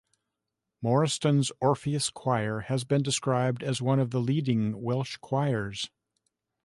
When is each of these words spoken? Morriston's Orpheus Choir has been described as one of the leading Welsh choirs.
Morriston's 0.83 1.51
Orpheus 1.61 2.09
Choir 2.09 2.61
has 2.61 2.83
been 2.83 3.03
described 3.03 3.61
as 3.61 3.83
one 3.83 3.99
of 3.99 4.09
the 4.09 4.19
leading 4.19 4.81
Welsh 4.81 5.17
choirs. 5.17 5.91